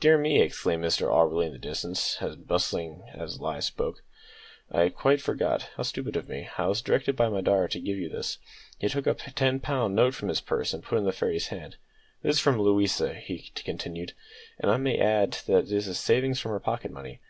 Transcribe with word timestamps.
"Dear 0.00 0.16
me!" 0.16 0.40
exclaimed 0.40 0.82
Mr 0.82 1.12
Auberly 1.12 1.44
in 1.44 1.52
the 1.52 1.58
distance, 1.58 2.16
and 2.22 2.46
bustling 2.48 3.00
back 3.00 3.16
as 3.16 3.38
lie 3.38 3.60
spoke; 3.60 4.02
"I 4.72 4.88
quite 4.88 5.20
forgot; 5.20 5.68
how 5.76 5.82
stupid 5.82 6.16
of 6.16 6.26
me! 6.26 6.48
I 6.56 6.66
was 6.68 6.80
directed 6.80 7.16
by 7.16 7.28
my 7.28 7.42
daughter 7.42 7.68
to 7.68 7.78
give 7.80 7.98
you 7.98 8.08
this." 8.08 8.38
He 8.78 8.88
took 8.88 9.06
a 9.06 9.12
ten 9.12 9.60
pound 9.60 9.94
note 9.94 10.14
from 10.14 10.28
his 10.30 10.40
purse, 10.40 10.72
and 10.72 10.82
put 10.82 10.94
it 10.94 10.98
into 11.00 11.10
the 11.10 11.16
fairy's 11.18 11.48
hand. 11.48 11.76
"This 12.22 12.36
is 12.36 12.40
from 12.40 12.58
Louisa," 12.58 13.12
he 13.12 13.52
continued, 13.62 14.14
"and 14.58 14.70
I 14.70 14.78
may 14.78 14.98
add 14.98 15.34
that 15.46 15.64
it 15.64 15.72
is 15.72 15.84
the 15.84 15.94
savings 15.94 16.40
from 16.40 16.52
her 16.52 16.60
pocket 16.60 16.90
money. 16.90 17.20